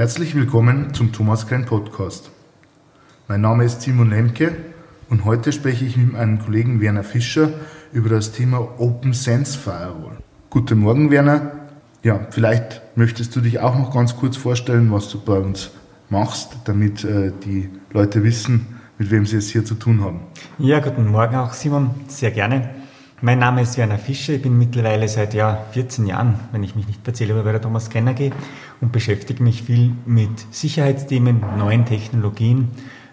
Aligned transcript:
Herzlich 0.00 0.34
willkommen 0.34 0.94
zum 0.94 1.12
Thomas 1.12 1.46
Klein 1.46 1.66
Podcast. 1.66 2.30
Mein 3.28 3.42
Name 3.42 3.64
ist 3.66 3.82
Simon 3.82 4.08
Lemke 4.08 4.56
und 5.10 5.26
heute 5.26 5.52
spreche 5.52 5.84
ich 5.84 5.98
mit 5.98 6.14
meinem 6.14 6.38
Kollegen 6.38 6.80
Werner 6.80 7.04
Fischer 7.04 7.50
über 7.92 8.08
das 8.08 8.32
Thema 8.32 8.66
Open 8.78 9.12
Sense 9.12 9.58
Firewall. 9.58 10.16
Guten 10.48 10.78
Morgen, 10.78 11.10
Werner. 11.10 11.52
Ja, 12.02 12.18
vielleicht 12.30 12.80
möchtest 12.96 13.36
du 13.36 13.42
dich 13.42 13.58
auch 13.58 13.76
noch 13.76 13.92
ganz 13.92 14.16
kurz 14.16 14.38
vorstellen, 14.38 14.90
was 14.90 15.10
du 15.10 15.20
bei 15.20 15.36
uns 15.36 15.70
machst, 16.08 16.56
damit 16.64 17.04
äh, 17.04 17.30
die 17.44 17.68
Leute 17.92 18.24
wissen, 18.24 18.80
mit 18.96 19.10
wem 19.10 19.26
sie 19.26 19.36
es 19.36 19.50
hier 19.50 19.66
zu 19.66 19.74
tun 19.74 20.02
haben. 20.02 20.20
Ja, 20.56 20.78
guten 20.78 21.08
Morgen 21.08 21.36
auch, 21.36 21.52
Simon. 21.52 21.90
Sehr 22.08 22.30
gerne. 22.30 22.70
Mein 23.22 23.38
Name 23.38 23.60
ist 23.60 23.76
Werner 23.76 23.98
Fischer. 23.98 24.32
Ich 24.32 24.40
bin 24.40 24.56
mittlerweile 24.56 25.06
seit 25.06 25.34
ja, 25.34 25.66
14 25.72 26.06
Jahren, 26.06 26.40
wenn 26.52 26.62
ich 26.62 26.74
mich 26.74 26.86
nicht 26.86 27.04
verzähle, 27.04 27.34
bei 27.42 27.52
der 27.52 27.60
Thomas 27.60 27.90
Kenner 27.90 28.14
gehe 28.14 28.32
und 28.80 28.92
beschäftige 28.92 29.42
mich 29.42 29.62
viel 29.64 29.92
mit 30.06 30.30
Sicherheitsthemen, 30.50 31.44
neuen 31.58 31.84
Technologien, 31.84 32.68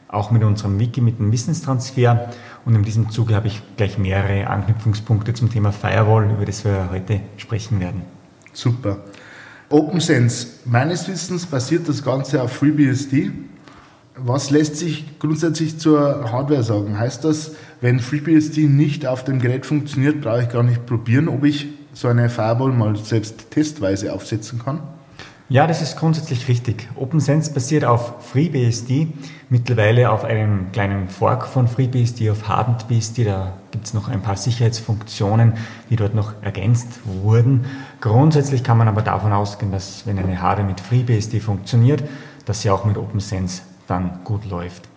auch 0.08 0.32
mit 0.32 0.46
unserem 0.46 0.80
Wiki, 0.80 1.02
mit 1.02 1.20
dem 1.20 1.34
Wissenstransfer. 1.34 2.30
Und 2.64 2.76
in 2.76 2.84
diesem 2.84 3.10
Zuge 3.10 3.36
habe 3.36 3.48
ich 3.48 3.62
gleich 3.76 3.98
mehrere 3.98 4.48
Anknüpfungspunkte 4.48 5.34
zum 5.34 5.52
Thema 5.52 5.74
Firewall, 5.74 6.32
über 6.32 6.46
das 6.46 6.64
wir 6.64 6.90
heute 6.90 7.20
sprechen 7.36 7.82
werden. 7.82 8.04
Super. 8.54 9.00
OpenSense, 9.68 10.48
meines 10.64 11.10
Wissens 11.10 11.46
basiert 11.46 11.90
das 11.90 12.02
Ganze 12.02 12.42
auf 12.42 12.54
FreeBSD. 12.54 13.32
Was 14.20 14.50
lässt 14.50 14.78
sich 14.78 15.20
grundsätzlich 15.20 15.78
zur 15.78 16.32
Hardware 16.32 16.64
sagen? 16.64 16.98
Heißt 16.98 17.24
das, 17.24 17.52
wenn 17.82 18.00
FreeBSD 18.00 18.68
nicht 18.68 19.06
auf 19.06 19.24
dem 19.24 19.40
Gerät 19.40 19.68
funktioniert, 19.68 20.22
brauche 20.22 20.42
ich 20.42 20.50
gar 20.50 20.64
nicht 20.64 20.88
probieren, 20.88 21.28
ob 21.28 21.44
ich 21.44 21.68
so 21.94 22.08
eine 22.08 22.30
Firewall 22.30 22.72
mal 22.72 22.96
selbst 22.96 23.52
testweise 23.52 24.12
aufsetzen 24.14 24.60
kann? 24.64 24.82
Ja, 25.50 25.68
das 25.68 25.84
ist 25.84 25.98
grundsätzlich 25.98 26.48
richtig. 26.48 26.90
OpenSense 26.96 27.54
basiert 27.54 27.86
auf 27.86 28.32
FreeBSD, 28.32 29.08
mittlerweile 29.50 30.10
auf 30.10 30.24
einem 30.26 30.72
kleinen 30.72 31.10
Fork 31.10 31.46
von 31.46 31.68
FreeBSD, 31.68 32.32
auf 32.32 32.48
HardenedBSD. 32.48 33.24
Da 33.24 33.54
gibt 33.72 33.86
es 33.86 33.94
noch 33.94 34.10
ein 34.10 34.22
paar 34.22 34.36
Sicherheitsfunktionen, 34.36 35.54
die 35.92 35.96
dort 35.96 36.16
noch 36.16 36.34
ergänzt 36.42 37.00
wurden. 37.06 37.66
Grundsätzlich 38.02 38.64
kann 38.64 38.80
man 38.80 38.88
aber 38.88 39.04
davon 39.04 39.32
ausgehen, 39.32 39.72
dass 39.72 40.08
wenn 40.08 40.18
eine 40.18 40.42
Hardware 40.42 40.68
mit 40.68 40.82
FreeBSD 40.82 41.40
funktioniert, 41.40 42.04
dass 42.46 42.64
sie 42.64 42.72
auch 42.72 42.84
mit 42.84 42.98
OpenSense 42.98 43.62
dann 43.88 44.20
gut 44.24 44.46
läuft. 44.46 44.88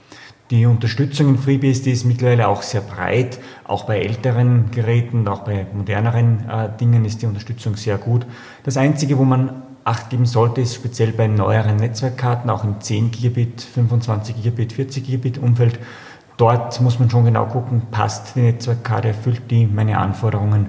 Die 0.51 0.67
Unterstützung 0.67 1.29
in 1.29 1.39
FreeBSD 1.39 1.93
ist 1.93 2.05
mittlerweile 2.05 2.49
auch 2.49 2.63
sehr 2.63 2.81
breit. 2.81 3.39
Auch 3.65 3.85
bei 3.85 4.01
älteren 4.01 4.73
Geräten, 4.73 5.29
auch 5.29 5.41
bei 5.41 5.65
moderneren 5.73 6.49
äh, 6.49 6.69
Dingen 6.77 7.05
ist 7.05 7.23
die 7.23 7.27
Unterstützung 7.27 7.77
sehr 7.77 7.99
gut. 7.99 8.27
Das 8.65 8.77
Einzige, 8.77 9.17
wo 9.17 9.25
man 9.25 9.63
Acht 9.83 10.11
geben 10.11 10.27
sollte, 10.27 10.61
ist 10.61 10.75
speziell 10.75 11.13
bei 11.13 11.27
neueren 11.27 11.77
Netzwerkkarten, 11.77 12.51
auch 12.51 12.65
im 12.65 12.81
10 12.81 13.11
Gigabit, 13.13 13.63
25 13.63 14.37
Gigabit, 14.37 14.75
40 14.75 15.07
Gigabit 15.07 15.39
Umfeld. 15.39 15.79
Dort 16.37 16.81
muss 16.81 16.99
man 16.99 17.09
schon 17.09 17.25
genau 17.25 17.47
gucken, 17.47 17.83
passt 17.91 18.37
die 18.37 18.41
Netzwerkkarte, 18.41 19.09
erfüllt 19.09 19.51
die 19.51 19.67
meine 19.67 19.99
Anforderungen. 19.99 20.67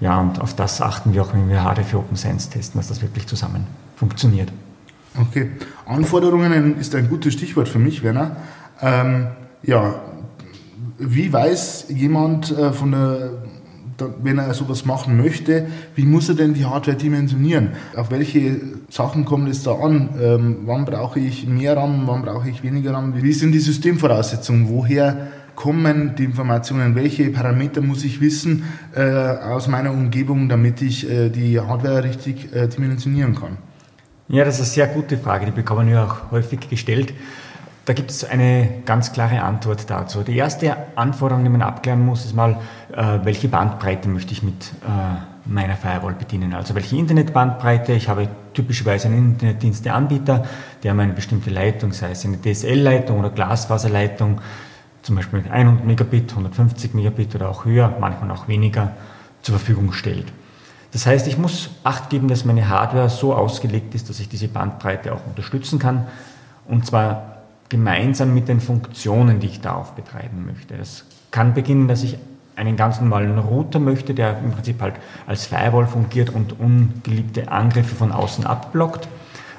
Ja, 0.00 0.18
und 0.18 0.40
auf 0.40 0.54
das 0.54 0.80
achten 0.80 1.12
wir 1.12 1.22
auch, 1.22 1.34
wenn 1.34 1.48
wir 1.48 1.62
HD 1.62 1.84
für 1.84 1.98
Open 1.98 2.16
Science 2.16 2.48
testen, 2.48 2.78
dass 2.80 2.88
das 2.88 3.02
wirklich 3.02 3.26
zusammen 3.26 3.66
funktioniert. 3.96 4.50
Okay, 5.16 5.50
Anforderungen 5.86 6.76
ist 6.80 6.92
ein 6.96 7.08
gutes 7.08 7.34
Stichwort 7.34 7.68
für 7.68 7.78
mich, 7.78 8.02
Werner. 8.02 8.36
Ähm, 8.82 9.28
ja, 9.62 10.00
wie 10.98 11.32
weiß 11.32 11.86
jemand 11.90 12.50
äh, 12.50 12.72
von 12.72 12.90
der, 12.90 13.30
wenn 14.20 14.38
er 14.38 14.52
sowas 14.54 14.84
machen 14.84 15.16
möchte, 15.16 15.68
wie 15.94 16.04
muss 16.04 16.28
er 16.28 16.34
denn 16.34 16.54
die 16.54 16.64
Hardware 16.64 16.96
dimensionieren? 16.96 17.70
Auf 17.94 18.10
welche 18.10 18.60
Sachen 18.90 19.24
kommt 19.24 19.48
es 19.48 19.62
da 19.62 19.76
an? 19.76 20.08
Ähm, 20.20 20.56
wann 20.64 20.84
brauche 20.84 21.20
ich 21.20 21.46
mehr 21.46 21.76
RAM, 21.76 22.02
wann 22.06 22.22
brauche 22.22 22.50
ich 22.50 22.64
weniger 22.64 22.94
RAM? 22.94 23.14
Wie 23.22 23.32
sind 23.32 23.52
die 23.52 23.60
Systemvoraussetzungen? 23.60 24.68
Woher 24.68 25.28
kommen 25.54 26.16
die 26.18 26.24
Informationen? 26.24 26.96
Welche 26.96 27.30
Parameter 27.30 27.80
muss 27.80 28.02
ich 28.02 28.20
wissen 28.20 28.64
äh, 28.96 29.00
aus 29.00 29.68
meiner 29.68 29.92
Umgebung, 29.92 30.48
damit 30.48 30.82
ich 30.82 31.08
äh, 31.08 31.28
die 31.30 31.60
Hardware 31.60 32.02
richtig 32.02 32.52
äh, 32.52 32.66
dimensionieren 32.66 33.36
kann? 33.36 33.58
Ja, 34.28 34.44
das 34.44 34.54
ist 34.54 34.60
eine 34.60 34.70
sehr 34.70 34.86
gute 34.86 35.18
Frage, 35.18 35.44
die 35.44 35.52
bekommen 35.52 35.86
wir 35.86 36.02
auch 36.02 36.30
häufig 36.30 36.70
gestellt. 36.70 37.12
Da 37.84 37.92
gibt 37.92 38.10
es 38.10 38.24
eine 38.24 38.80
ganz 38.86 39.12
klare 39.12 39.42
Antwort 39.42 39.90
dazu. 39.90 40.22
Die 40.22 40.34
erste 40.34 40.74
Anforderung, 40.96 41.44
die 41.44 41.50
man 41.50 41.60
abklären 41.60 42.02
muss, 42.02 42.24
ist 42.24 42.34
mal, 42.34 42.56
äh, 42.96 43.18
welche 43.24 43.48
Bandbreite 43.48 44.08
möchte 44.08 44.32
ich 44.32 44.42
mit 44.42 44.72
äh, 44.82 45.20
meiner 45.44 45.76
Firewall 45.76 46.14
bedienen. 46.14 46.54
Also 46.54 46.74
welche 46.74 46.96
Internetbandbreite. 46.96 47.92
Ich 47.92 48.08
habe 48.08 48.28
typischerweise 48.54 49.08
einen 49.08 49.32
Internetdiensteanbieter, 49.32 50.46
der 50.82 50.94
mir 50.94 51.02
eine 51.02 51.12
bestimmte 51.12 51.50
Leitung, 51.50 51.92
sei 51.92 52.12
es 52.12 52.24
eine 52.24 52.40
DSL-Leitung 52.40 53.18
oder 53.18 53.28
Glasfaserleitung, 53.28 54.40
zum 55.02 55.16
Beispiel 55.16 55.40
mit 55.40 55.50
100 55.50 55.84
Megabit, 55.84 56.30
150 56.30 56.94
Megabit 56.94 57.34
oder 57.34 57.50
auch 57.50 57.66
höher, 57.66 57.94
manchmal 58.00 58.30
auch 58.30 58.48
weniger, 58.48 58.92
zur 59.42 59.58
Verfügung 59.58 59.92
stellt. 59.92 60.32
Das 60.94 61.06
heißt, 61.06 61.26
ich 61.26 61.36
muss 61.36 61.70
Acht 61.82 62.08
geben, 62.08 62.28
dass 62.28 62.44
meine 62.44 62.68
Hardware 62.68 63.10
so 63.10 63.34
ausgelegt 63.34 63.96
ist, 63.96 64.08
dass 64.08 64.20
ich 64.20 64.28
diese 64.28 64.46
Bandbreite 64.46 65.12
auch 65.12 65.26
unterstützen 65.26 65.80
kann. 65.80 66.06
Und 66.68 66.86
zwar 66.86 67.42
gemeinsam 67.68 68.32
mit 68.32 68.46
den 68.46 68.60
Funktionen, 68.60 69.40
die 69.40 69.48
ich 69.48 69.60
darauf 69.60 69.92
betreiben 69.92 70.46
möchte. 70.46 70.76
Das 70.76 71.04
kann 71.32 71.52
beginnen, 71.52 71.88
dass 71.88 72.04
ich 72.04 72.16
einen 72.54 72.76
ganz 72.76 73.00
normalen 73.00 73.36
Router 73.38 73.80
möchte, 73.80 74.14
der 74.14 74.38
im 74.38 74.52
Prinzip 74.52 74.80
halt 74.80 74.94
als 75.26 75.46
Firewall 75.46 75.88
fungiert 75.88 76.30
und 76.30 76.60
ungeliebte 76.60 77.50
Angriffe 77.50 77.96
von 77.96 78.12
außen 78.12 78.46
abblockt. 78.46 79.08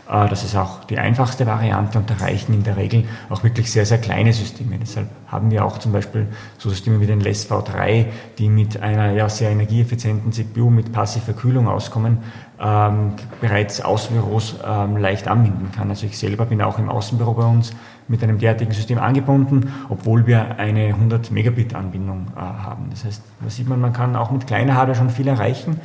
Äh, 0.10 0.28
das 0.30 0.44
ist 0.44 0.56
auch 0.56 0.84
die 0.86 0.98
einfachste 0.98 1.46
Variante 1.46 1.98
und 1.98 2.10
da 2.10 2.16
reichen 2.16 2.54
in 2.54 2.64
der 2.64 2.78
Regel 2.78 3.06
auch 3.30 3.44
wirklich 3.44 3.72
sehr, 3.72 3.86
sehr 3.86 3.98
kleine 3.98 4.34
Systeme. 4.34 4.78
Deshalb 4.80 5.10
haben 5.28 5.52
wir 5.52 5.66
auch 5.66 5.78
zum 5.78 5.92
Beispiel 5.92 6.28
so 6.58 6.70
Systeme 6.70 7.00
wie 7.00 7.08
den 7.08 7.20
LES 7.20 7.50
V3, 7.50 8.06
die 8.38 8.50
mit 8.50 8.82
einer 8.82 9.12
ja, 9.12 9.30
sehr 9.30 9.50
energieeffizienten 9.50 10.32
CPU 10.32 10.70
mit 10.70 10.92
passiver 10.92 11.34
Kühlung 11.34 11.68
auskommen, 11.68 12.20
ähm, 12.60 13.14
bereits 13.42 13.82
Außenbüros 13.82 14.58
ähm, 14.66 14.98
leicht 14.98 15.28
anbinden 15.28 15.72
kann. 15.76 15.90
Also 15.90 16.06
ich 16.06 16.18
selber 16.18 16.46
bin 16.46 16.62
auch 16.62 16.80
im 16.80 16.90
Außenbüro 16.90 17.34
bei 17.34 17.46
uns 17.46 17.74
mit 18.08 18.22
einem 18.24 18.38
derartigen 18.38 18.72
System 18.72 19.00
angebunden, 19.00 19.74
obwohl 19.90 20.28
wir 20.28 20.60
eine 20.60 20.88
100 20.88 21.32
Megabit 21.32 21.74
Anbindung 21.74 22.28
äh, 22.36 22.40
haben. 22.40 22.88
Das 22.92 23.04
heißt, 23.04 23.22
da 23.42 23.50
sieht 23.50 23.68
man, 23.68 23.82
man 23.82 23.94
kann 23.94 24.16
auch 24.16 24.32
mit 24.32 24.46
kleiner 24.46 24.76
Hardware 24.76 24.96
schon 24.98 25.10
viel 25.10 25.28
erreichen. 25.28 25.80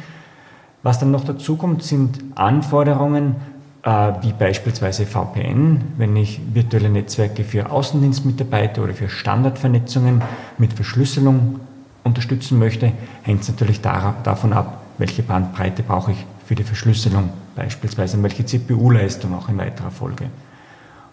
Was 0.82 0.98
dann 0.98 1.10
noch 1.10 1.24
dazu 1.24 1.56
kommt, 1.56 1.82
sind 1.82 2.18
Anforderungen, 2.36 3.36
wie 3.82 4.32
beispielsweise 4.32 5.06
VPN, 5.06 5.80
wenn 5.96 6.14
ich 6.16 6.40
virtuelle 6.52 6.90
Netzwerke 6.90 7.44
für 7.44 7.70
Außendienstmitarbeiter 7.70 8.82
oder 8.82 8.92
für 8.92 9.08
Standardvernetzungen 9.08 10.22
mit 10.58 10.74
Verschlüsselung 10.74 11.60
unterstützen 12.04 12.58
möchte, 12.58 12.92
hängt 13.22 13.42
es 13.42 13.48
natürlich 13.48 13.80
davon 13.80 14.52
ab, 14.52 14.82
welche 14.98 15.22
Bandbreite 15.22 15.82
brauche 15.82 16.12
ich 16.12 16.26
für 16.46 16.54
die 16.54 16.64
Verschlüsselung 16.64 17.30
beispielsweise 17.56 18.16
und 18.16 18.22
welche 18.22 18.44
CPU-Leistung 18.44 19.34
auch 19.34 19.48
in 19.48 19.56
weiterer 19.56 19.90
Folge. 19.90 20.26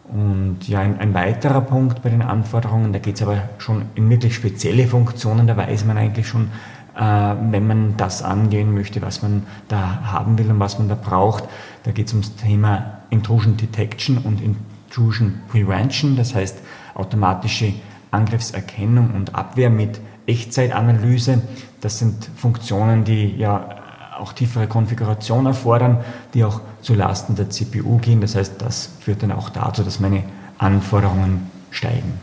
Und 0.09 0.59
ja, 0.67 0.79
ein, 0.79 0.99
ein, 0.99 1.13
weiterer 1.13 1.61
Punkt 1.61 2.01
bei 2.01 2.09
den 2.09 2.21
Anforderungen, 2.21 2.93
da 2.93 2.99
geht 2.99 3.15
es 3.15 3.21
aber 3.21 3.43
schon 3.57 3.83
in 3.95 4.09
wirklich 4.09 4.35
spezielle 4.35 4.87
Funktionen, 4.87 5.47
da 5.47 5.57
weiß 5.57 5.83
man 5.85 5.97
eigentlich 5.97 6.27
schon, 6.27 6.43
äh, 6.45 6.47
wenn 6.97 7.67
man 7.67 7.95
das 7.97 8.23
angehen 8.23 8.73
möchte, 8.73 9.01
was 9.03 9.21
man 9.21 9.43
da 9.67 10.01
haben 10.03 10.37
will 10.39 10.49
und 10.49 10.59
was 10.59 10.79
man 10.79 10.89
da 10.89 10.95
braucht. 10.95 11.43
Da 11.83 11.91
geht 11.91 12.07
es 12.07 12.13
ums 12.13 12.35
Thema 12.35 13.01
Intrusion 13.11 13.55
Detection 13.55 14.17
und 14.17 14.41
Intrusion 14.41 15.41
Prevention, 15.47 16.15
das 16.15 16.33
heißt 16.33 16.57
automatische 16.95 17.73
Angriffserkennung 18.09 19.11
und 19.13 19.35
Abwehr 19.35 19.69
mit 19.69 19.99
Echtzeitanalyse. 20.25 21.41
Das 21.81 21.99
sind 21.99 22.29
Funktionen, 22.35 23.03
die 23.03 23.35
ja 23.37 23.77
auch 24.17 24.33
tiefere 24.33 24.67
Konfiguration 24.67 25.45
erfordern, 25.45 25.99
die 26.33 26.43
auch 26.43 26.61
zu 26.81 26.95
Lasten 26.95 27.35
der 27.35 27.49
CPU 27.49 27.97
gehen. 27.97 28.21
Das 28.21 28.35
heißt, 28.35 28.53
das 28.59 28.89
führt 28.99 29.23
dann 29.23 29.31
auch 29.31 29.49
dazu, 29.49 29.83
dass 29.83 29.99
meine 29.99 30.23
Anforderungen 30.57 31.51
steigen. 31.69 32.13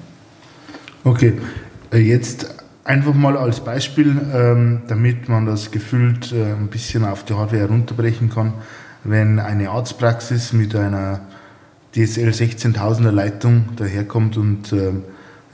Okay, 1.04 1.34
äh, 1.92 1.98
jetzt 1.98 2.63
einfach 2.84 3.14
mal 3.14 3.36
als 3.36 3.60
Beispiel, 3.60 4.20
ähm, 4.32 4.82
damit 4.88 5.28
man 5.28 5.46
das 5.46 5.70
gefühlt 5.70 6.32
äh, 6.32 6.52
ein 6.52 6.68
bisschen 6.68 7.04
auf 7.04 7.24
die 7.24 7.34
Hardware 7.34 7.62
herunterbrechen 7.62 8.30
kann. 8.30 8.52
Wenn 9.02 9.38
eine 9.38 9.70
Arztpraxis 9.70 10.52
mit 10.52 10.76
einer 10.76 11.20
DSL 11.94 12.30
16000er 12.30 13.10
Leitung 13.10 13.70
daherkommt 13.76 14.36
und 14.36 14.72
ähm, 14.72 15.04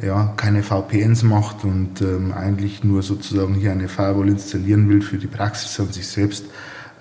ja, 0.02 0.32
keine 0.36 0.62
VPNs 0.62 1.22
macht 1.22 1.64
und 1.64 2.00
ähm, 2.00 2.32
eigentlich 2.32 2.82
nur 2.84 3.02
sozusagen 3.02 3.54
hier 3.54 3.72
eine 3.72 3.88
Firewall 3.88 4.28
installieren 4.28 4.88
will 4.88 5.02
für 5.02 5.18
die 5.18 5.26
Praxis 5.26 5.78
an 5.78 5.92
sich 5.92 6.06
selbst, 6.06 6.46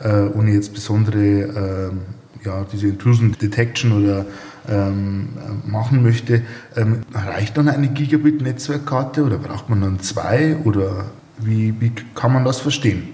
äh, 0.01 0.23
ohne 0.33 0.51
jetzt 0.51 0.73
besondere, 0.73 1.91
äh, 1.93 2.45
ja, 2.45 2.65
diese 2.71 2.87
Intrusion 2.87 3.35
Detection 3.41 3.91
oder 3.93 4.25
ähm, 4.69 5.29
machen 5.65 6.03
möchte, 6.03 6.43
ähm, 6.75 7.01
reicht 7.13 7.57
dann 7.57 7.67
eine 7.69 7.87
Gigabit-Netzwerkkarte 7.87 9.23
oder 9.23 9.37
braucht 9.37 9.69
man 9.69 9.81
dann 9.81 9.99
zwei 9.99 10.57
oder 10.63 11.05
wie, 11.37 11.73
wie 11.79 11.91
kann 12.15 12.33
man 12.33 12.45
das 12.45 12.59
verstehen? 12.59 13.09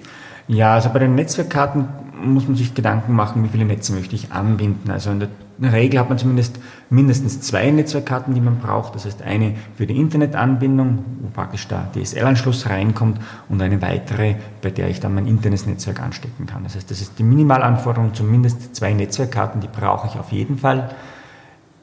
Ja, 0.48 0.74
also 0.74 0.90
bei 0.90 1.00
den 1.00 1.16
Netzwerkkarten 1.16 1.88
muss 2.24 2.48
man 2.48 2.56
sich 2.56 2.74
Gedanken 2.74 3.14
machen, 3.14 3.44
wie 3.44 3.50
viele 3.50 3.66
Netze 3.66 3.94
möchte 3.94 4.16
ich 4.16 4.32
anbinden. 4.32 4.90
Also 4.92 5.12
in 5.12 5.20
der 5.20 5.74
Regel 5.74 6.00
hat 6.00 6.10
man 6.10 6.18
zumindest 6.18 6.60
mindestens 6.90 7.42
zwei 7.42 7.70
Netzwerkkarten, 7.72 8.34
die 8.34 8.42
man 8.42 8.60
braucht. 8.60 8.96
Das 8.96 9.06
heißt 9.06 9.22
eine 9.22 9.56
für 9.76 9.86
die 9.86 9.98
Internetanbindung, 9.98 11.04
wo 11.22 11.30
praktisch 11.30 11.68
der 11.68 11.88
DSL-Anschluss 11.94 12.70
reinkommt 12.70 13.20
und 13.50 13.62
eine 13.62 13.82
weitere, 13.82 14.36
bei 14.62 14.70
der 14.70 14.90
ich 14.90 15.00
dann 15.00 15.16
mein 15.16 15.28
internes 15.28 15.66
Netzwerk 15.66 16.02
anstecken 16.02 16.46
kann. 16.46 16.64
Das 16.64 16.76
heißt, 16.76 16.90
das 16.90 17.02
ist 17.02 17.20
die 17.20 17.24
Minimalanforderung, 17.24 18.14
zumindest 18.14 18.76
zwei 18.76 18.94
Netzwerkkarten, 18.94 19.62
die 19.62 19.68
brauche 19.68 20.08
ich 20.08 20.20
auf 20.20 20.32
jeden 20.32 20.58
Fall. 20.58 20.90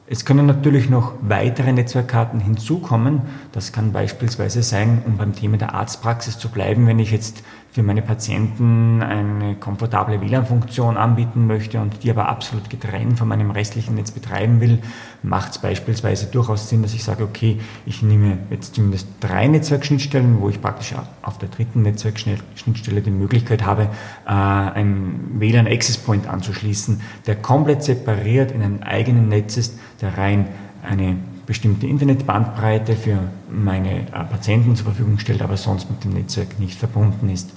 Es 0.05 0.25
können 0.25 0.45
natürlich 0.45 0.89
noch 0.89 1.13
weitere 1.21 1.71
Netzwerkkarten 1.71 2.41
hinzukommen. 2.41 3.21
Das 3.53 3.71
kann 3.71 3.93
beispielsweise 3.93 4.61
sein, 4.61 5.01
um 5.05 5.15
beim 5.15 5.33
Thema 5.33 5.57
der 5.57 5.73
Arztpraxis 5.73 6.37
zu 6.37 6.49
bleiben, 6.49 6.87
wenn 6.87 6.99
ich 6.99 7.11
jetzt 7.11 7.41
für 7.73 7.81
meine 7.81 8.03
Patienten 8.03 9.01
eine 9.01 9.55
komfortable 9.55 10.21
WLAN-Funktion 10.21 10.95
anbieten 10.95 11.47
möchte 11.47 11.81
und 11.81 12.03
die 12.03 12.11
aber 12.11 12.29
absolut 12.29 12.69
getrennt 12.69 13.17
von 13.17 13.27
meinem 13.27 13.49
restlichen 13.49 13.95
Netz 13.95 14.11
betreiben 14.11 14.61
will, 14.61 14.77
macht 15.23 15.53
es 15.53 15.57
beispielsweise 15.57 16.27
durchaus 16.27 16.69
Sinn, 16.69 16.83
dass 16.83 16.93
ich 16.93 17.03
sage, 17.03 17.23
okay, 17.23 17.59
ich 17.87 18.03
nehme 18.03 18.37
jetzt 18.51 18.75
zumindest 18.75 19.07
drei 19.21 19.47
Netzwerkschnittstellen, 19.47 20.39
wo 20.39 20.49
ich 20.49 20.61
praktisch 20.61 20.93
auf 21.23 21.39
der 21.39 21.49
dritten 21.49 21.81
Netzwerkschnittstelle 21.81 23.01
die 23.01 23.09
Möglichkeit 23.09 23.65
habe, 23.65 23.89
äh, 24.27 24.29
einen 24.29 25.39
WLAN 25.39 25.65
Access 25.65 25.97
Point 25.97 26.27
anzuschließen, 26.27 27.01
der 27.25 27.37
komplett 27.37 27.81
separiert 27.81 28.51
in 28.51 28.61
einem 28.61 28.83
eigenen 28.83 29.29
Netz 29.29 29.57
ist, 29.57 29.79
der 29.99 30.15
rein 30.15 30.47
eine 30.87 31.17
bestimmte 31.45 31.87
Internetbandbreite 31.87 32.95
für 32.95 33.17
meine 33.49 34.01
äh, 34.01 34.23
Patienten 34.29 34.75
zur 34.75 34.85
Verfügung 34.85 35.17
stellt, 35.17 35.41
aber 35.41 35.57
sonst 35.57 35.89
mit 35.89 36.03
dem 36.03 36.13
Netzwerk 36.13 36.59
nicht 36.59 36.77
verbunden 36.77 37.29
ist. 37.29 37.51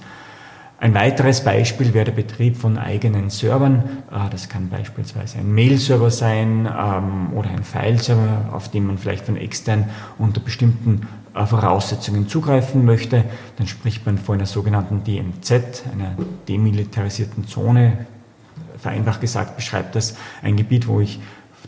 Ein 0.79 0.93
weiteres 0.93 1.43
Beispiel 1.43 1.95
wäre 1.95 2.05
der 2.05 2.11
Betrieb 2.11 2.55
von 2.55 2.77
eigenen 2.77 3.31
Servern. 3.31 4.03
Äh, 4.11 4.29
das 4.29 4.47
kann 4.47 4.69
beispielsweise 4.69 5.39
ein 5.39 5.51
Mail-Server 5.51 6.11
sein 6.11 6.67
ähm, 6.67 7.33
oder 7.33 7.49
ein 7.49 7.63
File-Server, 7.63 8.49
auf 8.53 8.69
den 8.69 8.85
man 8.85 8.99
vielleicht 8.99 9.25
von 9.25 9.37
extern 9.37 9.89
unter 10.19 10.39
bestimmten 10.39 11.07
äh, 11.33 11.47
Voraussetzungen 11.47 12.27
zugreifen 12.27 12.85
möchte. 12.85 13.23
Dann 13.57 13.65
spricht 13.65 14.05
man 14.05 14.19
von 14.19 14.35
einer 14.35 14.45
sogenannten 14.45 15.03
DMZ, 15.03 15.83
einer 15.93 16.15
demilitarisierten 16.47 17.47
Zone. 17.47 18.05
Vereinfacht 18.77 19.21
gesagt 19.21 19.55
beschreibt 19.55 19.95
das 19.95 20.15
ein 20.43 20.57
Gebiet, 20.57 20.87
wo 20.87 20.99
ich 20.99 21.19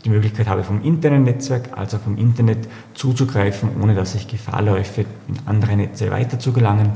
die 0.04 0.10
Möglichkeit 0.10 0.46
habe, 0.46 0.62
vom 0.62 0.84
internen 0.84 1.24
Netzwerk, 1.24 1.76
also 1.76 1.98
vom 1.98 2.16
Internet 2.16 2.68
zuzugreifen, 2.94 3.70
ohne 3.82 3.96
dass 3.96 4.14
ich 4.14 4.28
Gefahr 4.28 4.62
läufe, 4.62 5.00
in 5.00 5.34
andere 5.46 5.76
Netze 5.76 6.12
weiterzugelangen. 6.12 6.92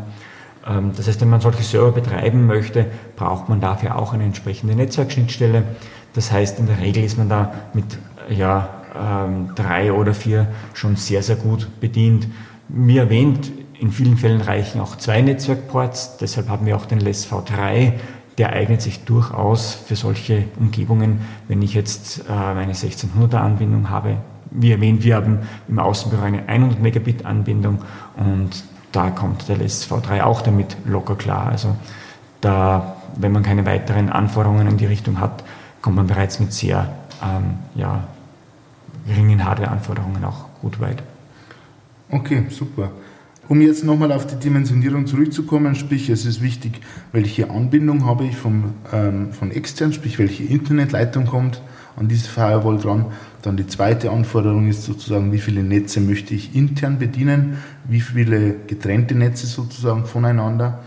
Ähm, 0.67 0.93
das 0.97 1.09
heißt, 1.09 1.21
wenn 1.21 1.31
man 1.31 1.41
solche 1.41 1.63
Server 1.63 1.93
betreiben 1.93 2.47
möchte, 2.47 2.87
braucht 3.17 3.49
man 3.49 3.61
dafür 3.61 3.97
auch 3.97 4.13
eine 4.13 4.25
entsprechende 4.25 4.75
Netzwerkschnittstelle. 4.75 5.65
Das 6.15 6.33
heißt, 6.33 6.59
in 6.59 6.67
der 6.67 6.81
Regel 6.81 7.05
ist 7.05 7.19
man 7.19 7.29
da 7.29 7.53
mit 7.75 7.99
ja, 8.29 8.69
ähm, 8.95 9.51
drei 9.55 9.93
oder 9.93 10.15
vier 10.15 10.47
schon 10.73 10.97
sehr, 10.97 11.23
sehr 11.23 11.37
gut 11.37 11.69
bedient. 11.81 12.29
Wie 12.69 12.99
erwähnt, 12.99 13.51
in 13.79 13.91
vielen 13.91 14.17
Fällen 14.17 14.41
reichen 14.41 14.81
auch 14.81 14.97
zwei 14.97 15.21
Netzwerkports, 15.21 16.17
deshalb 16.19 16.49
haben 16.49 16.65
wir 16.65 16.77
auch 16.77 16.87
den 16.87 17.01
LSV3, 17.01 17.93
der 18.39 18.53
eignet 18.53 18.83
sich 18.83 19.05
durchaus 19.05 19.75
für 19.75 19.97
solche 19.97 20.45
Umgebungen, 20.59 21.21
wenn 21.49 21.63
ich 21.63 21.75
jetzt 21.75 22.25
äh, 22.29 22.55
meine 22.55 22.73
1600er 22.73 23.37
Anbindung 23.37 23.91
habe. 23.91 24.17
Wie 24.51 24.73
erwähnt, 24.73 25.03
wir 25.03 25.17
haben 25.17 25.41
im 25.69 25.79
Außenbüro 25.79 26.23
eine 26.23 26.49
100 26.49 26.81
Megabit 26.81 27.27
Anbindung 27.27 27.81
und 28.17 28.65
da 28.95 29.11
kommt 29.11 29.49
der 29.49 29.59
LSV3 29.59 30.23
auch 30.23 30.43
damit 30.43 30.77
locker 30.85 31.17
klar. 31.17 31.49
Also 31.49 31.77
da, 32.41 32.97
wenn 33.17 33.33
man 33.33 33.43
keine 33.43 33.67
weiteren 33.67 34.09
Anforderungen 34.09 34.67
in 34.69 34.77
die 34.77 34.87
Richtung 34.87 35.21
hat, 35.21 35.45
kommt 35.83 35.97
man 35.97 36.07
bereits 36.07 36.41
mit 36.41 36.53
sehr 36.53 36.95
ähm, 37.23 37.59
ja, 37.75 38.05
geringen 39.07 39.45
Hardware-Anforderungen 39.45 40.25
auch 40.25 40.47
gut 40.61 40.81
weit. 40.81 41.03
Okay, 42.11 42.45
super. 42.51 42.91
Um 43.49 43.61
jetzt 43.61 43.85
nochmal 43.85 44.13
auf 44.13 44.27
die 44.27 44.37
Dimensionierung 44.37 45.07
zurückzukommen, 45.07 45.75
sprich 45.75 46.09
es 46.09 46.25
ist 46.25 46.41
wichtig, 46.41 46.81
welche 47.13 47.51
Anbindung 47.51 48.07
habe 48.07 48.25
ich 48.25 48.37
vom, 48.37 48.75
ähm, 48.93 49.33
von 49.33 49.51
extern, 49.51 49.93
sprich 49.93 50.19
welche 50.19 50.45
Internetleitung 50.45 51.27
kommt 51.27 51.61
an 51.97 52.09
diese 52.09 52.29
Firewall 52.29 52.79
dran. 52.79 53.07
Dann 53.43 53.57
die 53.57 53.67
zweite 53.67 54.11
Anforderung 54.11 54.69
ist 54.69 54.85
sozusagen, 54.85 55.33
wie 55.33 55.39
viele 55.39 55.63
Netze 55.63 56.01
möchte 56.01 56.35
ich 56.35 56.55
intern 56.55 56.99
bedienen, 56.99 57.59
wie 57.85 58.01
viele 58.01 58.55
getrennte 58.67 59.15
Netze 59.15 59.47
sozusagen 59.47 60.07
voneinander. 60.07 60.81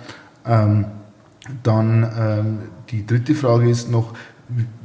Ähm, 0.45 0.85
dann 1.63 2.09
ähm, 2.17 2.57
die 2.89 3.05
dritte 3.05 3.35
Frage 3.35 3.69
ist 3.69 3.89
noch, 3.89 4.13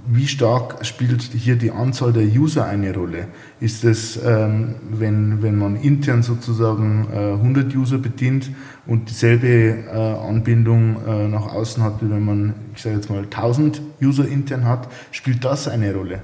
wie 0.07 0.27
stark 0.27 0.85
spielt 0.85 1.23
hier 1.23 1.57
die 1.57 1.71
Anzahl 1.71 2.13
der 2.13 2.25
User 2.25 2.67
eine 2.67 2.93
Rolle? 2.95 3.29
Ist 3.61 3.85
es, 3.85 4.19
ähm, 4.25 4.75
wenn, 4.91 5.43
wenn 5.43 5.57
man 5.57 5.77
intern 5.77 6.23
sozusagen 6.23 7.07
äh, 7.13 7.35
100 7.35 7.75
User 7.75 7.99
bedient 7.99 8.51
und 8.87 9.09
dieselbe 9.09 9.47
äh, 9.47 10.29
Anbindung 10.29 10.97
äh, 11.07 11.29
nach 11.29 11.47
außen 11.47 11.83
hat, 11.83 12.03
wie 12.03 12.11
wenn 12.11 12.25
man, 12.25 12.55
ich 12.75 12.83
sage 12.83 12.97
jetzt 12.97 13.09
mal, 13.09 13.23
1000 13.23 13.81
User 14.03 14.27
intern 14.27 14.65
hat, 14.65 14.89
spielt 15.13 15.45
das 15.45 15.69
eine 15.69 15.95
Rolle? 15.95 16.23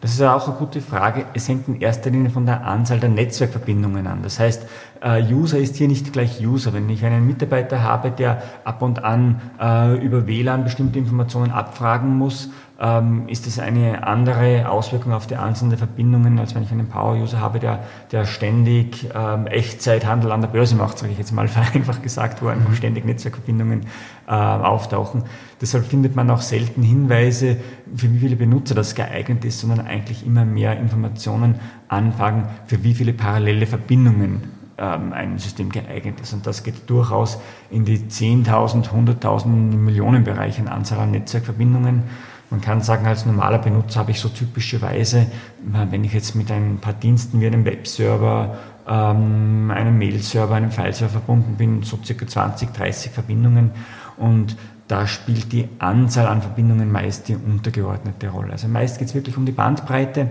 Das 0.00 0.12
ist 0.12 0.20
ja 0.20 0.34
auch 0.34 0.48
eine 0.48 0.56
gute 0.56 0.80
Frage. 0.80 1.26
Es 1.34 1.46
hängt 1.48 1.68
in 1.68 1.78
erster 1.78 2.08
Linie 2.08 2.30
von 2.30 2.46
der 2.46 2.64
Anzahl 2.64 2.98
der 3.00 3.10
Netzwerkverbindungen 3.10 4.06
an. 4.06 4.22
Das 4.22 4.40
heißt, 4.40 4.66
User 5.02 5.58
ist 5.58 5.76
hier 5.76 5.88
nicht 5.88 6.12
gleich 6.12 6.44
User. 6.46 6.74
Wenn 6.74 6.88
ich 6.90 7.04
einen 7.04 7.26
Mitarbeiter 7.26 7.82
habe, 7.82 8.10
der 8.10 8.42
ab 8.64 8.82
und 8.82 9.02
an 9.02 9.40
äh, 9.58 9.96
über 9.96 10.26
WLAN 10.26 10.64
bestimmte 10.64 10.98
Informationen 10.98 11.50
abfragen 11.52 12.18
muss, 12.18 12.50
ähm, 12.80 13.28
ist 13.28 13.46
das 13.46 13.58
eine 13.58 14.06
andere 14.06 14.68
Auswirkung 14.70 15.12
auf 15.12 15.26
die 15.26 15.36
einzelnen 15.36 15.76
Verbindungen, 15.76 16.38
als 16.38 16.54
wenn 16.54 16.62
ich 16.62 16.72
einen 16.72 16.88
Power-User 16.88 17.38
habe, 17.38 17.58
der, 17.58 17.80
der 18.10 18.24
ständig 18.24 19.08
ähm, 19.14 19.46
Echtzeithandel 19.46 20.32
an 20.32 20.40
der 20.40 20.48
Börse 20.48 20.76
macht, 20.76 20.98
sage 20.98 21.12
ich 21.12 21.18
jetzt 21.18 21.32
mal 21.32 21.46
vereinfacht 21.48 22.02
gesagt, 22.02 22.42
wo 22.42 22.48
einfach 22.48 22.74
ständig 22.74 23.04
Netzwerkverbindungen 23.04 23.82
äh, 24.26 24.32
auftauchen. 24.32 25.24
Deshalb 25.60 25.84
findet 25.84 26.16
man 26.16 26.30
auch 26.30 26.40
selten 26.40 26.82
Hinweise, 26.82 27.58
für 27.94 28.10
wie 28.12 28.18
viele 28.18 28.36
Benutzer 28.36 28.74
das 28.74 28.94
geeignet 28.94 29.44
ist, 29.44 29.60
sondern 29.60 29.86
eigentlich 29.86 30.26
immer 30.26 30.46
mehr 30.46 30.78
Informationen 30.78 31.56
anfragen, 31.88 32.46
für 32.66 32.82
wie 32.82 32.94
viele 32.94 33.12
parallele 33.12 33.66
Verbindungen 33.66 34.59
ähm, 34.80 35.12
ein 35.12 35.38
System 35.38 35.70
geeignet 35.70 36.20
ist. 36.20 36.32
Und 36.32 36.46
das 36.46 36.62
geht 36.64 36.88
durchaus 36.88 37.38
in 37.70 37.84
die 37.84 37.98
10.000, 37.98 38.88
100.000 38.88 39.46
Millionen 39.46 40.24
Bereiche 40.24 40.62
an 40.62 40.68
Anzahl 40.68 41.00
an 41.00 41.10
Netzwerkverbindungen. 41.10 42.04
Man 42.50 42.60
kann 42.60 42.80
sagen, 42.80 43.06
als 43.06 43.26
normaler 43.26 43.58
Benutzer 43.58 44.00
habe 44.00 44.10
ich 44.10 44.18
so 44.18 44.28
typischerweise, 44.28 45.26
wenn 45.62 46.02
ich 46.02 46.12
jetzt 46.12 46.34
mit 46.34 46.50
ein 46.50 46.78
paar 46.80 46.94
Diensten 46.94 47.40
wie 47.40 47.46
einem 47.46 47.64
Webserver, 47.64 48.58
ähm, 48.88 49.70
einem 49.70 49.98
Mail-Server, 49.98 50.54
einem 50.54 50.72
File-Server 50.72 51.12
verbunden 51.12 51.54
bin, 51.56 51.84
so 51.84 51.98
circa 52.02 52.26
20, 52.26 52.72
30 52.72 53.12
Verbindungen 53.12 53.70
und 54.16 54.56
da 54.88 55.06
spielt 55.06 55.52
die 55.52 55.68
Anzahl 55.78 56.26
an 56.26 56.42
Verbindungen 56.42 56.90
meist 56.90 57.28
die 57.28 57.36
untergeordnete 57.36 58.28
Rolle. 58.28 58.52
Also 58.52 58.66
meist 58.66 58.98
geht 58.98 59.06
es 59.06 59.14
wirklich 59.14 59.36
um 59.36 59.46
die 59.46 59.52
Bandbreite 59.52 60.30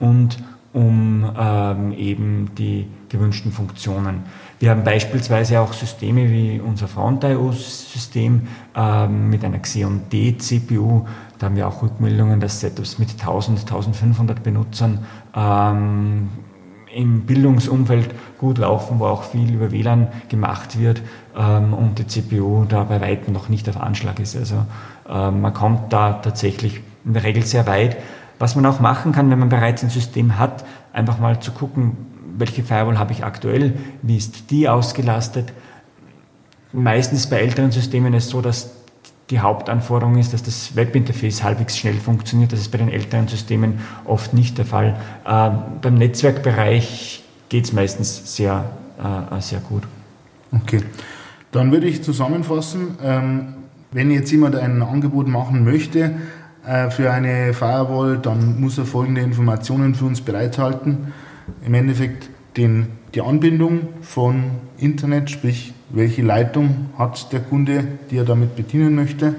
und 0.00 0.42
um 0.72 1.30
ähm, 1.38 1.92
eben 1.92 2.50
die 2.56 2.88
gewünschten 3.10 3.52
Funktionen. 3.52 4.22
Wir 4.58 4.70
haben 4.70 4.84
beispielsweise 4.84 5.60
auch 5.60 5.72
Systeme 5.72 6.30
wie 6.30 6.60
unser 6.60 6.88
Front-IO-System 6.88 8.46
ähm, 8.74 9.30
mit 9.30 9.44
einer 9.44 9.58
Xeon 9.58 10.02
D-CPU. 10.10 11.06
Da 11.38 11.46
haben 11.46 11.56
wir 11.56 11.68
auch 11.68 11.82
Rückmeldungen, 11.82 12.40
dass 12.40 12.60
Setups 12.60 12.98
mit 12.98 13.10
1000, 13.10 13.60
1500 13.60 14.42
Benutzern 14.42 15.04
ähm, 15.34 16.28
im 16.94 17.22
Bildungsumfeld 17.22 18.14
gut 18.38 18.58
laufen, 18.58 18.98
wo 18.98 19.06
auch 19.06 19.24
viel 19.24 19.54
über 19.54 19.70
WLAN 19.70 20.08
gemacht 20.28 20.78
wird 20.78 21.02
ähm, 21.36 21.72
und 21.72 21.98
die 21.98 22.06
CPU 22.06 22.64
da 22.68 22.84
bei 22.84 23.00
weitem 23.00 23.32
noch 23.32 23.48
nicht 23.48 23.68
auf 23.68 23.80
Anschlag 23.80 24.18
ist. 24.18 24.36
Also 24.36 24.66
ähm, 25.08 25.40
man 25.40 25.54
kommt 25.54 25.92
da 25.92 26.14
tatsächlich 26.14 26.80
in 27.04 27.14
der 27.14 27.24
Regel 27.24 27.44
sehr 27.44 27.66
weit. 27.66 27.96
Was 28.38 28.56
man 28.56 28.66
auch 28.66 28.80
machen 28.80 29.12
kann, 29.12 29.30
wenn 29.30 29.38
man 29.38 29.50
bereits 29.50 29.82
ein 29.82 29.90
System 29.90 30.38
hat, 30.38 30.64
einfach 30.92 31.18
mal 31.18 31.40
zu 31.40 31.52
gucken, 31.52 31.96
welche 32.40 32.64
Firewall 32.64 32.98
habe 32.98 33.12
ich 33.12 33.24
aktuell, 33.24 33.74
wie 34.02 34.16
ist 34.16 34.50
die 34.50 34.68
ausgelastet. 34.68 35.52
Meistens 36.72 37.28
bei 37.28 37.40
älteren 37.40 37.70
Systemen 37.70 38.14
ist 38.14 38.24
es 38.24 38.30
so, 38.30 38.40
dass 38.40 38.70
die 39.30 39.40
Hauptanforderung 39.40 40.18
ist, 40.18 40.32
dass 40.32 40.42
das 40.42 40.74
Webinterface 40.74 41.42
halbwegs 41.42 41.78
schnell 41.78 41.94
funktioniert. 41.94 42.52
Das 42.52 42.60
ist 42.60 42.70
bei 42.70 42.78
den 42.78 42.88
älteren 42.88 43.28
Systemen 43.28 43.80
oft 44.04 44.34
nicht 44.34 44.58
der 44.58 44.64
Fall. 44.66 44.96
Äh, 45.24 45.50
beim 45.80 45.94
Netzwerkbereich 45.94 47.22
geht 47.48 47.64
es 47.64 47.72
meistens 47.72 48.34
sehr, 48.36 48.70
äh, 48.98 49.40
sehr 49.40 49.60
gut. 49.60 49.84
Okay, 50.52 50.82
dann 51.52 51.70
würde 51.70 51.86
ich 51.86 52.02
zusammenfassen, 52.02 52.98
ähm, 53.02 53.54
wenn 53.92 54.10
jetzt 54.10 54.30
jemand 54.32 54.56
ein 54.56 54.82
Angebot 54.82 55.28
machen 55.28 55.64
möchte 55.64 56.16
äh, 56.66 56.90
für 56.90 57.12
eine 57.12 57.54
Firewall, 57.54 58.18
dann 58.18 58.60
muss 58.60 58.78
er 58.78 58.84
folgende 58.84 59.20
Informationen 59.20 59.94
für 59.94 60.06
uns 60.06 60.20
bereithalten. 60.20 61.12
Im 61.64 61.74
Endeffekt 61.74 62.28
den, 62.56 62.88
die 63.14 63.20
Anbindung 63.20 63.88
von 64.02 64.44
Internet, 64.78 65.30
sprich 65.30 65.72
welche 65.90 66.22
Leitung 66.22 66.90
hat 66.96 67.32
der 67.32 67.40
Kunde, 67.40 67.84
die 68.10 68.16
er 68.16 68.24
damit 68.24 68.56
bedienen 68.56 68.94
möchte, 68.94 69.34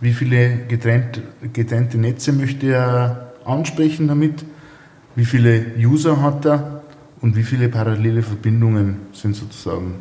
wie 0.00 0.12
viele 0.12 0.58
getrennt, 0.68 1.22
getrennte 1.52 1.98
Netze 1.98 2.32
möchte 2.32 2.72
er 2.72 3.32
ansprechen 3.44 4.08
damit? 4.08 4.44
Wie 5.14 5.24
viele 5.24 5.66
User 5.78 6.20
hat 6.20 6.44
er 6.44 6.82
und 7.20 7.36
wie 7.36 7.42
viele 7.42 7.68
parallele 7.68 8.22
Verbindungen 8.22 8.96
sind 9.12 9.36
sozusagen 9.36 9.94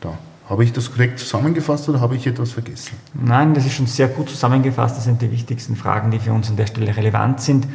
da? 0.00 0.16
Habe 0.48 0.64
ich 0.64 0.72
das 0.72 0.90
korrekt 0.90 1.18
zusammengefasst 1.18 1.88
oder 1.88 2.00
habe 2.00 2.16
ich 2.16 2.26
etwas 2.26 2.52
vergessen? 2.52 2.96
Nein, 3.14 3.54
das 3.54 3.66
ist 3.66 3.74
schon 3.74 3.86
sehr 3.86 4.08
gut 4.08 4.30
zusammengefasst. 4.30 4.96
Das 4.96 5.04
sind 5.04 5.20
die 5.22 5.30
wichtigsten 5.30 5.76
Fragen, 5.76 6.10
die 6.10 6.18
für 6.18 6.32
uns 6.32 6.48
an 6.48 6.56
der 6.56 6.66
Stelle 6.66 6.96
relevant 6.96 7.40
sind. 7.40 7.66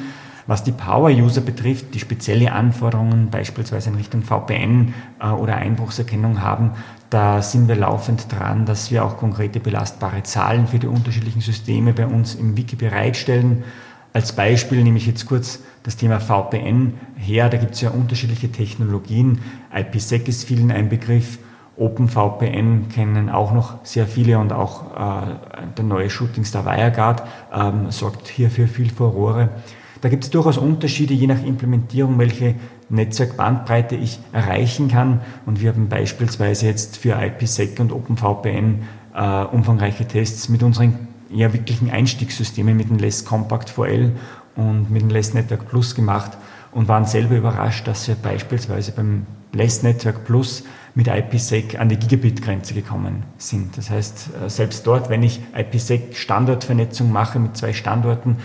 Was 0.48 0.64
die 0.64 0.72
Power-User 0.72 1.42
betrifft, 1.42 1.94
die 1.96 2.00
spezielle 2.00 2.52
Anforderungen 2.52 3.30
beispielsweise 3.32 3.90
in 3.90 3.96
Richtung 3.96 4.22
VPN 4.22 4.94
äh, 5.20 5.28
oder 5.28 5.56
Einbruchserkennung 5.56 6.42
haben, 6.42 6.72
da 7.10 7.42
sind 7.42 7.68
wir 7.68 7.76
laufend 7.76 8.32
dran, 8.32 8.66
dass 8.66 8.92
wir 8.92 9.06
auch 9.06 9.18
konkrete 9.18 9.60
belastbare 9.60 10.24
Zahlen 10.24 10.68
für 10.68 10.80
die 10.80 10.88
unterschiedlichen 10.88 11.42
Systeme 11.42 11.94
bei 11.94 12.06
uns 12.06 12.36
im 12.36 12.58
Wiki 12.58 12.76
bereitstellen. 12.76 13.64
Als 14.14 14.34
Beispiel 14.34 14.84
nehme 14.84 14.98
ich 14.98 15.08
jetzt 15.08 15.26
kurz 15.26 15.60
das 15.84 15.98
Thema 15.98 16.20
VPN 16.20 16.94
her. 17.16 17.50
Da 17.50 17.58
gibt 17.58 17.76
es 17.76 17.82
ja 17.82 17.90
unterschiedliche 17.90 18.52
Technologien. 18.52 19.42
IPsec 19.74 20.28
ist 20.28 20.46
vielen 20.46 20.72
ein 20.72 20.90
Begriff. 20.90 21.40
OpenVPN 21.78 22.88
kennen 22.90 23.30
auch 23.30 23.52
noch 23.52 23.84
sehr 23.84 24.08
viele 24.08 24.40
und 24.40 24.54
auch 24.54 24.94
äh, 24.94 25.36
der 25.78 25.84
neue 25.84 26.10
Shootingstar 26.10 26.66
WireGuard 26.66 27.24
ähm, 27.54 27.92
sorgt 27.92 28.30
hier 28.30 28.50
für 28.50 28.68
viel 28.68 28.90
Furore. 28.90 29.50
Da 30.02 30.10
gibt 30.10 30.24
es 30.24 30.30
durchaus 30.30 30.58
Unterschiede, 30.58 31.14
je 31.14 31.28
nach 31.28 31.44
Implementierung, 31.44 32.18
welche 32.20 32.56
Netzwerkbandbreite 32.90 33.96
ich 33.96 34.20
erreichen 34.32 34.88
kann. 34.88 35.22
Und 35.46 35.62
wir 35.62 35.70
haben 35.70 35.90
beispielsweise 35.90 36.68
jetzt 36.68 36.98
für 36.98 37.20
IPsec 37.22 37.80
und 37.80 37.92
OpenVPN 37.92 38.84
äh, 39.16 39.44
umfangreiche 39.46 40.06
Tests 40.06 40.50
mit 40.50 40.64
unseren 40.64 41.08
eher 41.34 41.54
wirklichen 41.54 41.90
Einstiegssystemen, 41.90 42.78
mit 42.78 42.90
dem 42.90 42.98
Less 42.98 43.26
Compact 43.26 43.70
VL 43.70 44.12
und 44.56 44.92
mit 44.92 45.02
dem 45.02 45.10
Less 45.10 45.34
Network 45.34 45.68
Plus 45.70 45.96
gemacht 45.96 46.38
und 46.72 46.88
waren 46.88 47.06
selber 47.06 47.36
überrascht, 47.36 47.88
dass 47.88 48.08
wir 48.08 48.16
beispielsweise 48.16 48.92
beim 48.92 49.26
Less 49.54 49.84
Network 49.84 50.26
Plus 50.26 50.64
mit 50.94 51.08
IPsec 51.08 51.80
an 51.80 51.90
die 51.90 51.98
Gigabit-Grenze 51.98 52.74
gekommen 52.74 53.24
sind. 53.38 53.78
Das 53.78 53.90
heißt, 53.90 54.30
äh, 54.46 54.50
selbst 54.50 54.86
dort, 54.86 55.10
wenn 55.10 55.24
ich 55.24 55.42
IPsec 55.56 56.16
Standortvernetzung 56.16 57.12
mache 57.12 57.40
mit 57.40 57.58
zwei 57.58 57.74
Standorten, 57.74 58.38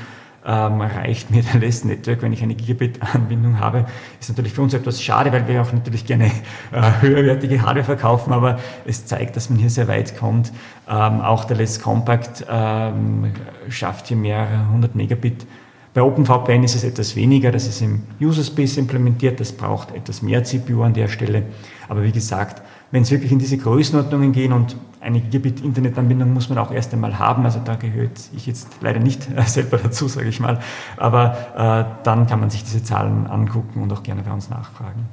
ähm, 0.46 0.80
reicht 0.80 1.30
mir 1.30 1.42
der 1.42 1.60
Less 1.60 1.84
Network, 1.84 2.22
wenn 2.22 2.32
ich 2.32 2.42
eine 2.42 2.54
Gigabit-Anbindung 2.54 3.60
habe. 3.60 3.86
Ist 4.18 4.28
natürlich 4.28 4.52
für 4.52 4.62
uns 4.62 4.74
etwas 4.74 5.02
schade, 5.02 5.32
weil 5.32 5.46
wir 5.46 5.62
auch 5.62 5.72
natürlich 5.72 6.06
gerne 6.06 6.26
äh, 6.72 6.82
höherwertige 7.00 7.62
Hardware 7.62 7.84
verkaufen, 7.84 8.32
aber 8.32 8.58
es 8.86 9.06
zeigt, 9.06 9.36
dass 9.36 9.50
man 9.50 9.58
hier 9.58 9.70
sehr 9.70 9.88
weit 9.88 10.18
kommt. 10.18 10.52
Ähm, 10.88 11.20
auch 11.20 11.44
der 11.44 11.56
Less 11.56 11.80
Compact 11.80 12.46
ähm, 12.50 13.32
schafft 13.68 14.08
hier 14.08 14.16
mehrere 14.16 14.68
hundert 14.72 14.94
Megabit 14.94 15.46
bei 15.92 16.02
OpenVPN 16.02 16.62
ist 16.62 16.76
es 16.76 16.84
etwas 16.84 17.16
weniger, 17.16 17.50
das 17.50 17.66
ist 17.66 17.82
im 17.82 18.02
User 18.20 18.44
Space 18.44 18.76
implementiert, 18.76 19.40
das 19.40 19.50
braucht 19.50 19.92
etwas 19.92 20.22
mehr 20.22 20.44
CPU 20.44 20.82
an 20.82 20.94
der 20.94 21.08
Stelle. 21.08 21.42
Aber 21.88 22.04
wie 22.04 22.12
gesagt, 22.12 22.62
wenn 22.92 23.02
es 23.02 23.10
wirklich 23.10 23.32
in 23.32 23.40
diese 23.40 23.58
Größenordnungen 23.58 24.30
gehen 24.30 24.52
und 24.52 24.76
eine 25.00 25.20
Gigabit-Internetanbindung 25.20 26.32
muss 26.32 26.48
man 26.48 26.58
auch 26.58 26.70
erst 26.70 26.92
einmal 26.92 27.18
haben, 27.18 27.44
also 27.44 27.60
da 27.64 27.74
gehört 27.76 28.20
ich 28.34 28.46
jetzt 28.46 28.68
leider 28.80 29.00
nicht 29.00 29.28
selber 29.46 29.78
dazu, 29.78 30.08
sage 30.08 30.28
ich 30.28 30.40
mal, 30.40 30.60
aber 30.96 31.36
äh, 31.56 32.04
dann 32.04 32.26
kann 32.26 32.40
man 32.40 32.50
sich 32.50 32.64
diese 32.64 32.82
Zahlen 32.82 33.26
angucken 33.26 33.82
und 33.82 33.92
auch 33.92 34.02
gerne 34.02 34.22
bei 34.22 34.32
uns 34.32 34.50
nachfragen. 34.50 35.06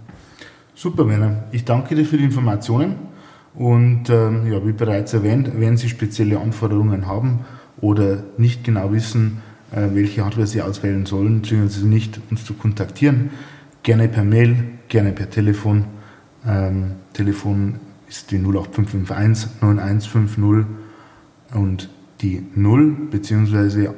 Super, 0.75 1.07
Werner. 1.07 1.43
Ich 1.51 1.65
danke 1.65 1.95
dir 1.95 2.05
für 2.05 2.17
die 2.17 2.25
Informationen 2.25 2.97
und 3.55 4.09
ähm, 4.09 4.51
ja, 4.51 4.63
wie 4.65 4.73
bereits 4.73 5.13
erwähnt, 5.13 5.51
wenn 5.55 5.77
Sie 5.77 5.89
spezielle 5.89 6.39
Anforderungen 6.39 7.07
haben 7.07 7.45
oder 7.81 8.23
nicht 8.37 8.63
genau 8.63 8.91
wissen, 8.91 9.41
äh, 9.71 9.87
welche 9.93 10.23
Hardware 10.23 10.45
Sie 10.45 10.61
auswählen 10.61 11.05
sollen, 11.05 11.43
zwingen 11.43 11.69
Sie 11.69 11.85
nicht, 11.85 12.19
uns 12.29 12.45
zu 12.45 12.53
kontaktieren. 12.53 13.31
Gerne 13.81 14.07
per 14.07 14.23
Mail, 14.23 14.65
gerne 14.89 15.13
per 15.13 15.29
Telefon. 15.29 15.85
Ähm, 16.45 16.97
Telefon 17.13 17.79
ist 18.07 18.31
die 18.31 18.37
08551 18.37 19.61
9150 19.61 20.65
und 21.53 21.89
die 22.21 22.43
0 22.55 23.07
beziehungsweise 23.11 23.93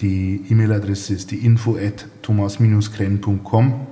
die 0.00 0.44
E-Mail-Adresse 0.50 1.14
ist 1.14 1.30
die 1.30 1.46
info 1.46 1.76
at 1.76 2.06
thomas-krenn.com. 2.22 3.86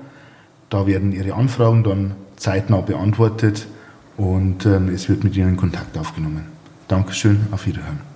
Da 0.68 0.86
werden 0.86 1.12
Ihre 1.12 1.34
Anfragen 1.34 1.84
dann 1.84 2.14
zeitnah 2.36 2.80
beantwortet 2.80 3.68
und 4.16 4.66
ähm, 4.66 4.88
es 4.88 5.08
wird 5.08 5.24
mit 5.24 5.36
Ihnen 5.36 5.56
Kontakt 5.56 5.96
aufgenommen. 5.96 6.46
Dankeschön, 6.88 7.46
auf 7.52 7.66
Wiederhören. 7.66 8.10